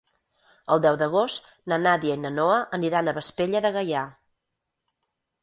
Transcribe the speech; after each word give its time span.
El 0.75 0.79
deu 0.85 0.95
d'agost 1.01 1.51
na 1.73 1.79
Nàdia 1.81 2.15
i 2.15 2.21
na 2.23 2.33
Noa 2.39 2.57
aniran 2.79 3.13
a 3.13 3.15
Vespella 3.19 3.63
de 3.69 3.73
Gaià. 3.79 4.03